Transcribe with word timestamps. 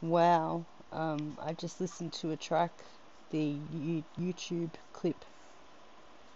Wow. 0.00 0.64
Um, 0.92 1.36
I 1.42 1.54
just 1.54 1.80
listened 1.80 2.12
to 2.14 2.30
a 2.30 2.36
track. 2.36 2.70
The 3.32 3.56
YouTube 4.16 4.70
clip 4.92 5.24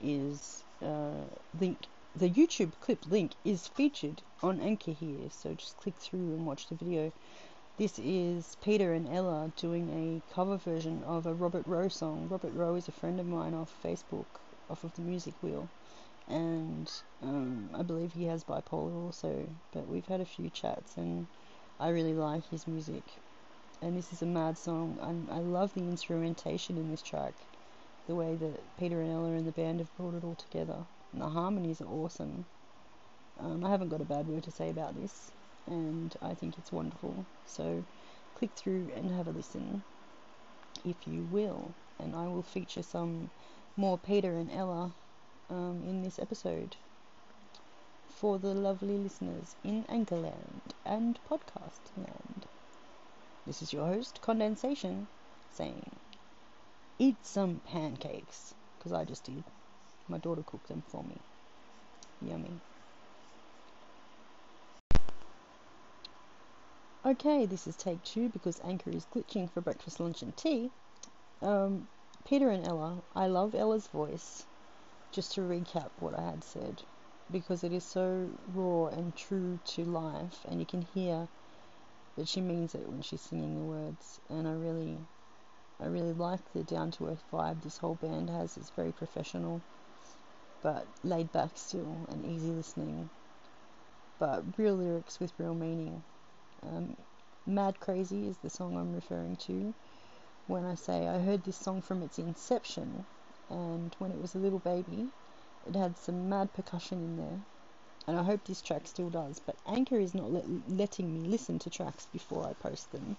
is 0.00 0.62
uh, 0.80 1.24
link. 1.58 1.86
The 2.14 2.30
YouTube 2.30 2.70
clip 2.80 3.04
link 3.10 3.32
is 3.44 3.66
featured 3.66 4.22
on 4.44 4.60
Anchor 4.60 4.92
here, 4.92 5.28
so 5.30 5.54
just 5.54 5.76
click 5.78 5.96
through 5.96 6.34
and 6.34 6.46
watch 6.46 6.68
the 6.68 6.76
video. 6.76 7.12
This 7.78 7.98
is 7.98 8.56
Peter 8.62 8.92
and 8.92 9.08
Ella 9.08 9.50
doing 9.56 9.90
a 9.90 10.34
cover 10.34 10.56
version 10.56 11.02
of 11.04 11.26
a 11.26 11.34
Robert 11.34 11.66
Rowe 11.66 11.88
song. 11.88 12.28
Robert 12.30 12.54
Rowe 12.54 12.76
is 12.76 12.86
a 12.86 12.92
friend 12.92 13.18
of 13.18 13.26
mine 13.26 13.54
off 13.54 13.74
Facebook, 13.82 14.38
off 14.70 14.84
of 14.84 14.94
the 14.94 15.02
Music 15.02 15.34
Wheel, 15.42 15.68
and 16.28 16.88
um, 17.24 17.70
I 17.74 17.82
believe 17.82 18.12
he 18.12 18.26
has 18.26 18.44
bipolar 18.44 18.94
also. 19.04 19.48
But 19.72 19.88
we've 19.88 20.06
had 20.06 20.20
a 20.20 20.24
few 20.24 20.48
chats, 20.48 20.96
and 20.96 21.26
I 21.80 21.88
really 21.88 22.14
like 22.14 22.48
his 22.50 22.68
music 22.68 23.02
and 23.82 23.96
this 23.96 24.12
is 24.12 24.22
a 24.22 24.26
mad 24.26 24.58
song. 24.58 24.98
And 25.00 25.30
I 25.30 25.38
love 25.38 25.74
the 25.74 25.88
instrumentation 25.88 26.76
in 26.76 26.90
this 26.90 27.02
track, 27.02 27.34
the 28.06 28.14
way 28.14 28.36
that 28.36 28.76
Peter 28.76 29.00
and 29.00 29.10
Ella 29.10 29.32
and 29.32 29.46
the 29.46 29.52
band 29.52 29.80
have 29.80 29.94
brought 29.96 30.14
it 30.14 30.24
all 30.24 30.34
together, 30.34 30.84
and 31.12 31.22
the 31.22 31.28
harmonies 31.28 31.80
are 31.80 31.88
awesome. 31.88 32.44
Um, 33.38 33.64
I 33.64 33.70
haven't 33.70 33.88
got 33.88 34.00
a 34.00 34.04
bad 34.04 34.26
word 34.26 34.44
to 34.44 34.50
say 34.50 34.70
about 34.70 34.94
this, 34.94 35.30
and 35.66 36.16
I 36.22 36.34
think 36.34 36.58
it's 36.58 36.72
wonderful. 36.72 37.26
So 37.46 37.84
click 38.34 38.50
through 38.56 38.90
and 38.94 39.10
have 39.10 39.28
a 39.28 39.32
listen, 39.32 39.82
if 40.84 41.06
you 41.06 41.24
will, 41.24 41.74
and 42.00 42.16
I 42.16 42.26
will 42.26 42.42
feature 42.42 42.82
some 42.82 43.30
more 43.76 43.98
Peter 43.98 44.36
and 44.36 44.50
Ella 44.50 44.92
um, 45.50 45.82
in 45.86 46.02
this 46.02 46.18
episode 46.18 46.76
for 48.08 48.38
the 48.38 48.54
lovely 48.54 48.98
listeners 48.98 49.54
in 49.62 49.84
Anchorland 49.84 50.72
and 50.84 51.18
Podcast 51.30 51.96
Land. 51.96 52.37
This 53.48 53.62
is 53.62 53.72
your 53.72 53.86
host, 53.86 54.20
Condensation, 54.20 55.06
saying, 55.48 55.90
Eat 56.98 57.16
some 57.22 57.62
pancakes, 57.64 58.52
because 58.76 58.92
I 58.92 59.06
just 59.06 59.24
did. 59.24 59.42
My 60.06 60.18
daughter 60.18 60.42
cooked 60.42 60.68
them 60.68 60.82
for 60.86 61.02
me. 61.02 61.18
Yummy. 62.20 62.60
Okay, 67.06 67.46
this 67.46 67.66
is 67.66 67.74
take 67.76 68.04
two 68.04 68.28
because 68.28 68.60
Anchor 68.64 68.90
is 68.90 69.06
glitching 69.06 69.50
for 69.50 69.62
breakfast, 69.62 69.98
lunch, 69.98 70.20
and 70.20 70.36
tea. 70.36 70.70
Um, 71.40 71.88
Peter 72.26 72.50
and 72.50 72.66
Ella, 72.66 73.02
I 73.16 73.28
love 73.28 73.54
Ella's 73.54 73.86
voice. 73.86 74.44
Just 75.10 75.32
to 75.36 75.40
recap 75.40 75.88
what 76.00 76.18
I 76.18 76.22
had 76.32 76.44
said, 76.44 76.82
because 77.30 77.64
it 77.64 77.72
is 77.72 77.84
so 77.84 78.28
raw 78.52 78.88
and 78.88 79.16
true 79.16 79.58
to 79.68 79.84
life, 79.86 80.44
and 80.46 80.60
you 80.60 80.66
can 80.66 80.82
hear 80.82 81.28
but 82.18 82.26
she 82.26 82.40
means 82.40 82.74
it 82.74 82.88
when 82.88 83.00
she's 83.00 83.20
singing 83.20 83.54
the 83.54 83.60
words 83.60 84.20
and 84.28 84.48
I 84.48 84.52
really 84.52 84.98
I 85.80 85.86
really 85.86 86.12
like 86.12 86.40
the 86.52 86.64
down 86.64 86.90
to 86.92 87.06
earth 87.06 87.22
vibe 87.32 87.62
this 87.62 87.78
whole 87.78 87.94
band 87.94 88.28
has. 88.28 88.56
It's 88.56 88.70
very 88.70 88.90
professional 88.90 89.62
but 90.60 90.84
laid 91.04 91.30
back 91.30 91.50
still 91.54 92.06
and 92.08 92.26
easy 92.26 92.50
listening. 92.50 93.08
But 94.18 94.42
real 94.56 94.74
lyrics 94.74 95.20
with 95.20 95.32
real 95.38 95.54
meaning. 95.54 96.02
Um, 96.64 96.96
Mad 97.46 97.78
Crazy 97.78 98.26
is 98.26 98.36
the 98.38 98.50
song 98.50 98.76
I'm 98.76 98.92
referring 98.92 99.36
to 99.36 99.72
when 100.48 100.64
I 100.64 100.74
say 100.74 101.06
I 101.06 101.20
heard 101.20 101.44
this 101.44 101.56
song 101.56 101.80
from 101.82 102.02
its 102.02 102.18
inception 102.18 103.04
and 103.48 103.94
when 104.00 104.10
it 104.10 104.20
was 104.20 104.34
a 104.34 104.38
little 104.38 104.58
baby 104.58 105.06
it 105.68 105.76
had 105.76 105.96
some 105.96 106.28
mad 106.28 106.52
percussion 106.52 106.98
in 106.98 107.16
there 107.16 107.38
and 108.08 108.18
I 108.18 108.22
hope 108.22 108.42
this 108.44 108.62
track 108.62 108.86
still 108.86 109.10
does. 109.10 109.38
But 109.38 109.56
Anchor 109.66 110.00
is 110.00 110.14
not 110.14 110.32
let, 110.32 110.44
letting 110.66 111.12
me 111.12 111.28
listen 111.28 111.58
to 111.60 111.70
tracks 111.70 112.06
before 112.06 112.46
I 112.46 112.54
post 112.54 112.90
them, 112.90 113.18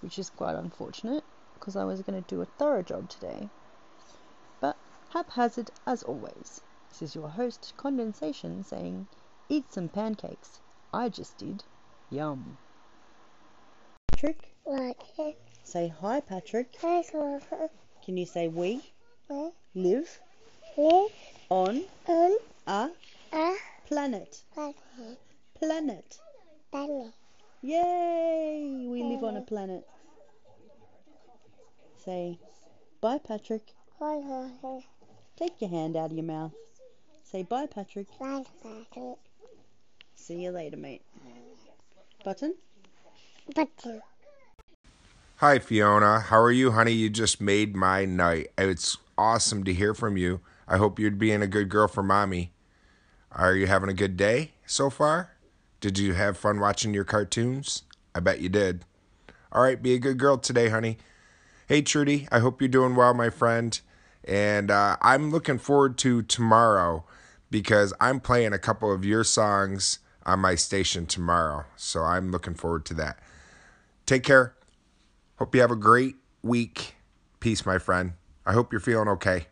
which 0.00 0.18
is 0.18 0.30
quite 0.30 0.56
unfortunate 0.56 1.22
because 1.52 1.76
I 1.76 1.84
was 1.84 2.00
going 2.00 2.20
to 2.20 2.34
do 2.34 2.40
a 2.40 2.46
thorough 2.46 2.82
job 2.82 3.10
today. 3.10 3.50
But 4.60 4.76
haphazard 5.10 5.70
as 5.86 6.02
always. 6.02 6.62
This 6.88 7.02
is 7.02 7.14
your 7.14 7.28
host, 7.28 7.74
Condensation, 7.76 8.64
saying, 8.64 9.06
Eat 9.50 9.70
some 9.70 9.88
pancakes. 9.88 10.58
I 10.92 11.10
just 11.10 11.36
did. 11.36 11.62
Yum. 12.10 12.56
Patrick? 14.08 14.54
Say 15.64 15.88
hi, 16.00 16.20
Patrick. 16.20 16.74
Hi, 16.80 17.02
Can 18.04 18.16
you 18.16 18.24
say 18.24 18.48
we 18.48 18.80
What? 19.28 19.52
live 19.74 20.20
Live 20.78 21.10
on 21.50 21.84
on 22.08 22.36
a 22.66 22.88
planet? 23.86 24.42
planet. 24.52 24.76
Planet. 25.58 26.18
Planet. 26.70 27.12
Yay! 27.62 28.86
We 28.88 29.02
live 29.02 29.24
on 29.24 29.36
a 29.36 29.40
planet. 29.40 29.86
Say, 32.04 32.38
bye, 33.00 33.18
Patrick. 33.18 33.72
Bye, 33.98 34.80
Take 35.36 35.60
your 35.60 35.70
hand 35.70 35.96
out 35.96 36.10
of 36.10 36.16
your 36.16 36.24
mouth. 36.24 36.52
Say 37.22 37.42
bye, 37.42 37.66
Patrick. 37.66 38.06
bye, 38.18 38.44
bye. 38.62 39.14
See 40.14 40.42
you 40.42 40.50
later, 40.50 40.76
mate. 40.76 41.02
Button? 42.24 42.54
Button. 43.54 44.00
Hi, 45.36 45.58
Fiona. 45.58 46.20
How 46.20 46.40
are 46.40 46.52
you, 46.52 46.70
honey? 46.70 46.92
You 46.92 47.10
just 47.10 47.40
made 47.40 47.76
my 47.76 48.04
night. 48.04 48.48
It's 48.56 48.96
awesome 49.18 49.64
to 49.64 49.74
hear 49.74 49.92
from 49.92 50.16
you. 50.16 50.40
I 50.66 50.78
hope 50.78 50.98
you're 50.98 51.10
being 51.10 51.42
a 51.42 51.46
good 51.46 51.68
girl 51.68 51.88
for 51.88 52.02
mommy. 52.02 52.53
Are 53.36 53.56
you 53.56 53.66
having 53.66 53.88
a 53.88 53.94
good 53.94 54.16
day 54.16 54.52
so 54.64 54.90
far? 54.90 55.32
Did 55.80 55.98
you 55.98 56.14
have 56.14 56.38
fun 56.38 56.60
watching 56.60 56.94
your 56.94 57.04
cartoons? 57.04 57.82
I 58.14 58.20
bet 58.20 58.40
you 58.40 58.48
did. 58.48 58.84
All 59.50 59.62
right, 59.62 59.82
be 59.82 59.92
a 59.94 59.98
good 59.98 60.18
girl 60.18 60.38
today, 60.38 60.68
honey. 60.68 60.98
Hey, 61.66 61.82
Trudy, 61.82 62.28
I 62.30 62.38
hope 62.38 62.60
you're 62.60 62.68
doing 62.68 62.94
well, 62.94 63.12
my 63.12 63.30
friend. 63.30 63.78
And 64.22 64.70
uh, 64.70 64.96
I'm 65.02 65.32
looking 65.32 65.58
forward 65.58 65.98
to 65.98 66.22
tomorrow 66.22 67.04
because 67.50 67.92
I'm 68.00 68.20
playing 68.20 68.52
a 68.52 68.58
couple 68.58 68.92
of 68.92 69.04
your 69.04 69.24
songs 69.24 69.98
on 70.24 70.38
my 70.38 70.54
station 70.54 71.04
tomorrow. 71.04 71.64
So 71.74 72.02
I'm 72.02 72.30
looking 72.30 72.54
forward 72.54 72.84
to 72.86 72.94
that. 72.94 73.18
Take 74.06 74.22
care. 74.22 74.54
Hope 75.38 75.54
you 75.56 75.60
have 75.60 75.72
a 75.72 75.76
great 75.76 76.14
week. 76.42 76.94
Peace, 77.40 77.66
my 77.66 77.78
friend. 77.78 78.12
I 78.46 78.52
hope 78.52 78.72
you're 78.72 78.80
feeling 78.80 79.08
okay. 79.08 79.48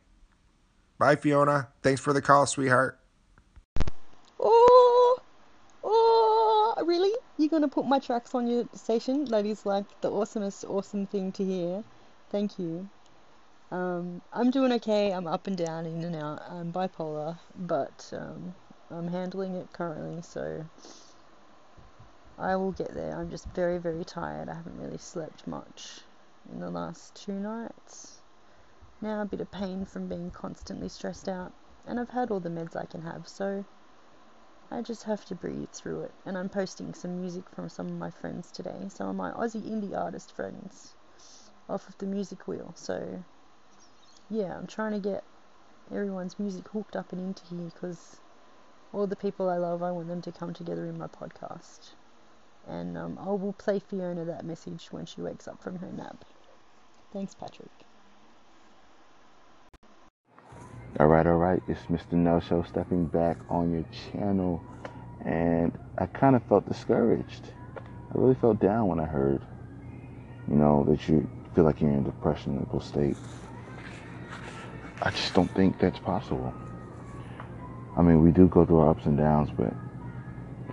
Bye, 0.99 1.17
Fiona. 1.17 1.69
Thanks 1.83 2.01
for 2.01 2.13
the 2.13 2.23
call, 2.23 2.47
sweetheart. 2.47 3.01
You're 7.53 7.61
gonna 7.61 7.69
put 7.69 7.85
my 7.85 7.99
tracks 7.99 8.35
on 8.35 8.47
your 8.47 8.65
station? 8.73 9.27
That 9.27 9.45
is 9.45 9.67
like 9.67 9.85
the 10.01 10.11
awesomest, 10.11 10.65
awesome 10.71 11.05
thing 11.05 11.33
to 11.33 11.45
hear. 11.45 11.85
Thank 12.31 12.59
you. 12.59 12.89
Um, 13.71 14.23
I'm 14.33 14.51
doing 14.51 14.73
okay. 14.73 15.13
I'm 15.13 15.27
up 15.27 15.47
and 15.47 15.55
down, 15.55 15.85
in 15.85 16.03
and 16.03 16.17
out. 16.17 16.41
I'm 16.49 16.73
bipolar, 16.73 17.39
but 17.55 18.11
um, 18.17 18.55
I'm 18.91 19.07
handling 19.07 19.55
it 19.55 19.71
currently, 19.71 20.23
so 20.23 20.65
I 22.39 22.57
will 22.57 22.73
get 22.73 22.95
there. 22.95 23.19
I'm 23.19 23.29
just 23.29 23.47
very, 23.49 23.77
very 23.77 24.03
tired. 24.03 24.49
I 24.49 24.55
haven't 24.55 24.81
really 24.81 24.97
slept 24.97 25.47
much 25.47 26.01
in 26.51 26.59
the 26.59 26.71
last 26.71 27.15
two 27.15 27.35
nights. 27.35 28.23
Now 29.03 29.21
a 29.21 29.27
bit 29.27 29.43
of 29.43 29.51
pain 29.51 29.85
from 29.85 30.09
being 30.09 30.31
constantly 30.31 30.89
stressed 30.89 31.29
out, 31.29 31.53
and 31.87 32.01
I've 32.01 32.09
had 32.09 32.31
all 32.31 32.41
the 32.41 32.49
meds 32.49 32.77
I 32.77 32.87
can 32.87 33.03
have, 33.03 33.29
so 33.29 33.63
I 34.73 34.81
just 34.81 35.03
have 35.05 35.25
to 35.27 35.35
breathe 35.35 35.71
through 35.71 36.03
it. 36.03 36.15
And 36.25 36.39
I'm 36.39 36.49
posting 36.49 36.95
some 36.95 37.21
music 37.21 37.45
from 37.55 37.69
some 37.69 37.87
of 37.87 37.99
my 37.99 38.11
friends 38.11 38.51
today, 38.51 38.89
some 38.89 39.09
of 39.09 39.17
my 39.17 39.31
Aussie 39.33 39.71
indie 39.71 39.97
artist 39.97 40.33
friends, 40.33 40.95
off 41.69 41.89
of 41.89 41.99
the 41.99 42.07
music 42.07 42.49
wheel. 42.49 42.73
So, 42.75 43.23
yeah, 44.31 44.57
I'm 44.57 44.67
trying 44.67 44.93
to 44.93 44.99
get 44.99 45.25
everyone's 45.93 46.39
music 46.39 46.69
hooked 46.69 46.97
up 46.97 47.13
and 47.13 47.21
into 47.21 47.45
here 47.47 47.71
because 47.75 48.17
all 48.95 49.07
the 49.07 49.17
people 49.17 49.51
I 49.51 49.59
love, 49.59 49.83
I 49.83 49.91
want 49.91 50.09
them 50.09 50.23
to 50.23 50.33
come 50.33 50.55
together 50.55 50.87
in 50.87 50.97
my 50.97 51.07
podcast. 51.07 51.91
And 52.67 52.97
um, 52.97 53.19
I 53.21 53.27
will 53.27 53.53
play 53.53 53.79
Fiona 53.79 54.25
that 54.25 54.45
message 54.45 54.89
when 54.91 55.05
she 55.05 55.21
wakes 55.21 55.47
up 55.47 55.63
from 55.63 55.77
her 55.81 55.93
nap. 55.93 56.25
Thanks, 57.13 57.35
Patrick. 57.35 57.92
All 61.01 61.07
right, 61.07 61.27
all 61.27 61.39
right. 61.39 61.63
It's 61.69 61.81
Mr. 61.85 62.13
No 62.13 62.39
Show 62.39 62.63
stepping 62.65 63.07
back 63.07 63.39
on 63.49 63.73
your 63.73 63.85
channel, 64.13 64.63
and 65.25 65.73
I 65.97 66.05
kind 66.05 66.37
of 66.37 66.43
felt 66.45 66.69
discouraged. 66.69 67.51
I 67.77 68.19
really 68.19 68.35
felt 68.35 68.61
down 68.61 68.89
when 68.89 69.01
I 69.01 69.07
heard, 69.07 69.41
you 70.51 70.55
know, 70.55 70.85
that 70.91 71.09
you 71.09 71.27
feel 71.55 71.65
like 71.65 71.81
you're 71.81 71.89
in 71.91 72.01
a 72.01 72.03
depressional 72.03 72.79
state. 72.83 73.17
I 75.01 75.11
just 75.13 75.33
don't 75.33 75.51
think 75.55 75.79
that's 75.79 75.99
possible. 75.99 76.53
I 77.97 78.03
mean, 78.03 78.21
we 78.21 78.31
do 78.31 78.47
go 78.47 78.67
through 78.67 78.81
our 78.81 78.91
ups 78.91 79.07
and 79.07 79.17
downs, 79.17 79.49
but 79.57 79.73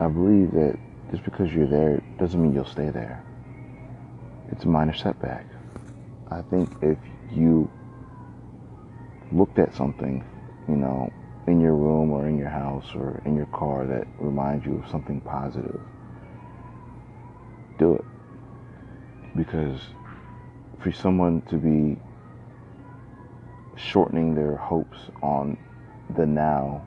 I 0.01 0.09
believe 0.09 0.51
that 0.51 0.77
just 1.11 1.23
because 1.23 1.53
you're 1.53 1.65
there 1.65 2.03
doesn't 2.19 2.41
mean 2.41 2.53
you'll 2.53 2.65
stay 2.65 2.89
there. 2.89 3.23
It's 4.51 4.65
a 4.65 4.67
minor 4.67 4.93
setback. 4.93 5.45
I 6.29 6.41
think 6.41 6.69
if 6.81 6.97
you 7.31 7.71
looked 9.31 9.59
at 9.59 9.73
something, 9.75 10.23
you 10.67 10.75
know, 10.75 11.11
in 11.47 11.59
your 11.59 11.75
room 11.75 12.11
or 12.11 12.27
in 12.27 12.37
your 12.37 12.49
house 12.49 12.85
or 12.95 13.21
in 13.25 13.35
your 13.35 13.45
car 13.47 13.85
that 13.85 14.07
reminds 14.19 14.65
you 14.65 14.81
of 14.83 14.89
something 14.89 15.21
positive, 15.21 15.79
do 17.77 17.95
it. 17.95 18.05
Because 19.35 19.79
for 20.81 20.91
someone 20.91 21.41
to 21.43 21.57
be 21.57 21.97
shortening 23.75 24.35
their 24.35 24.55
hopes 24.55 24.97
on 25.21 25.57
the 26.17 26.25
now, 26.25 26.85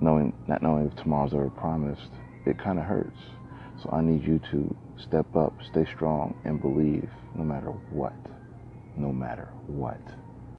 knowing 0.00 0.32
not 0.46 0.62
knowing 0.62 0.86
if 0.86 0.96
tomorrow's 0.96 1.34
ever 1.34 1.50
promised, 1.50 2.10
it 2.46 2.58
kind 2.58 2.78
of 2.78 2.84
hurts. 2.84 3.20
So 3.82 3.90
I 3.92 4.00
need 4.02 4.24
you 4.24 4.40
to 4.50 4.74
step 4.96 5.34
up, 5.36 5.54
stay 5.62 5.84
strong, 5.84 6.34
and 6.44 6.60
believe 6.60 7.08
no 7.34 7.44
matter 7.44 7.70
what. 7.90 8.14
No 8.96 9.12
matter 9.12 9.48
what. 9.66 10.00